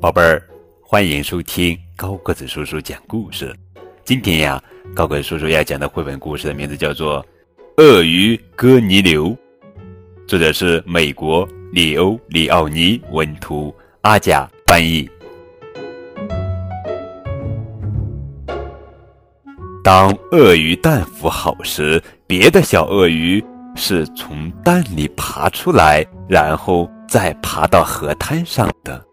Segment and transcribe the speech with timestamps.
[0.00, 0.42] 宝贝儿，
[0.80, 3.54] 欢迎收听高个子叔叔讲故事。
[4.02, 4.58] 今天呀，
[4.94, 7.22] 高个子叔叔要讲的绘本故事的名字叫做
[7.76, 9.26] 《鳄鱼哥尼流》，
[10.26, 15.06] 作者是美国里欧里奥尼文图，阿甲翻译。
[19.84, 23.44] 当鳄鱼蛋孵好时，别的小鳄鱼
[23.76, 29.09] 是从蛋里爬出来，然后再爬到河滩上的。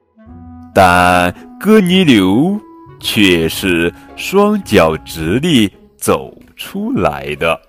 [0.79, 2.55] 但哥尼流
[2.99, 7.59] 却是双脚直立走出来的。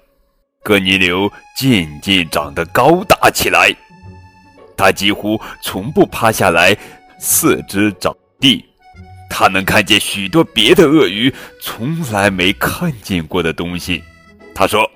[0.62, 3.74] 哥尼流渐渐长得高大起来，
[4.76, 6.76] 他几乎从不趴下来，
[7.18, 8.62] 四肢着地。
[9.30, 11.32] 他能看见许多别的鳄鱼
[11.62, 14.02] 从来没看见过的东西。
[14.54, 14.86] 他说：“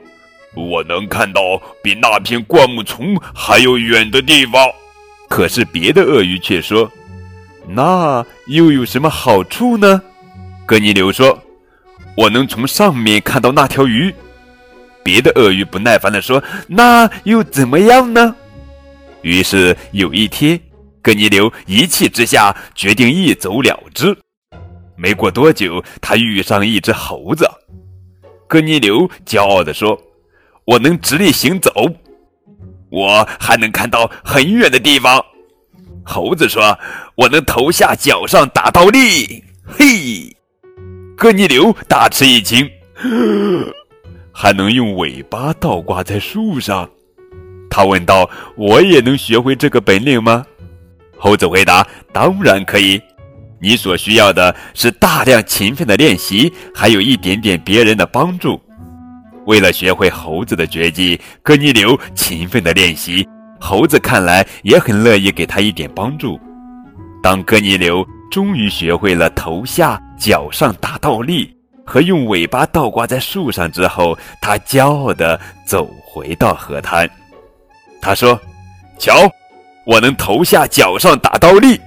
[0.55, 1.41] 我能看到
[1.83, 4.69] 比那片灌木丛还要远的地方。”
[5.31, 6.93] 可是别的鳄鱼却说。
[7.69, 10.03] 那又有什么好处呢？
[10.67, 11.39] 格尼流说
[12.17, 14.15] ：“我能从上面看到那条鱼。”
[15.05, 18.37] 别的鳄鱼不耐烦地说：“那又怎么样呢？”
[19.23, 20.59] 于是有一天，
[21.01, 24.17] 格尼流一气之下决定一走了之。
[24.97, 27.49] 没过多久，他遇上一只猴子。
[28.47, 30.01] 格尼流骄傲地说
[30.67, 31.73] ：“我能直立行走，
[32.91, 35.25] 我还能看到很远的地方。”
[36.05, 36.79] 猴子说
[37.17, 40.37] ：“我能头下脚上打倒立。”嘿，
[41.17, 42.69] 哥尼流大吃一惊，
[44.33, 46.89] 还能用尾巴倒挂在树上。
[47.71, 50.45] 他问道：“我也能学会这个本领吗？”
[51.17, 53.01] 猴子回答：“当然可以。
[53.61, 58.61] 你所需要的是大量勤奋的练习，还有一点点别人的帮助。”
[59.47, 63.27] 为了学会猴子的绝技，哥尼流勤奋的练习。
[63.63, 66.39] 猴子看来也很乐意给他一点帮助。
[67.23, 71.57] 当哥尼流终于学会了头下脚上打倒立
[71.87, 77.09] 和用尾巴倒挂在树上之后，他骄傲地走回到河滩。
[78.01, 78.39] 他说
[78.99, 79.15] ：“瞧，
[79.87, 81.81] 我能头下脚上打倒立，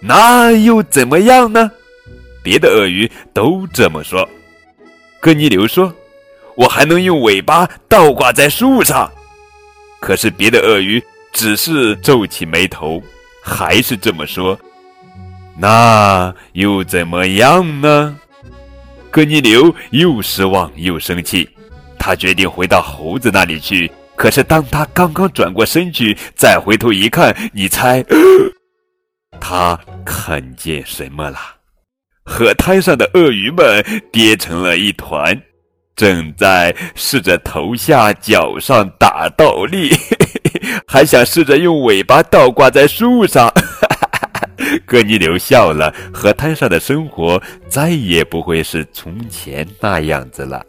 [0.00, 1.70] 那又怎么样呢？”
[2.42, 4.26] 别的鳄鱼都这么说。
[5.20, 5.94] 哥尼流说
[6.56, 9.10] ：“我还能用尾巴倒挂在树上。”
[10.02, 11.00] 可是别的鳄鱼
[11.32, 13.00] 只是皱起眉头，
[13.40, 14.58] 还是这么说。
[15.56, 18.18] 那又怎么样呢？
[19.12, 21.48] 哥尼流又失望又生气，
[22.00, 23.88] 他决定回到猴子那里去。
[24.16, 28.04] 可是当他刚刚转过身去，再回头一看，你猜，
[29.40, 31.38] 他看见什么了？
[32.24, 35.40] 河滩上的鳄鱼们跌成了一团。
[35.94, 39.90] 正在试着头下脚上打倒立，
[40.86, 43.52] 还想试着用尾巴倒挂在树上。
[44.86, 50.64] 哥尼流笑了，河滩上的生活再也不会是从前那样子了。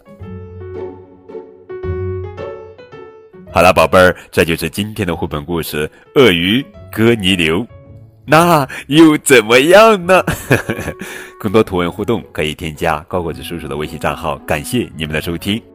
[3.52, 5.88] 好了，宝贝儿，这就是今天的绘本故事
[6.20, 7.60] 《鳄鱼哥尼流》。
[8.26, 10.24] 那又怎么样呢？
[11.40, 14.38] 更多图文互动可以添加高果子叔叔的微信账号。
[14.40, 15.73] 感谢你们的收听。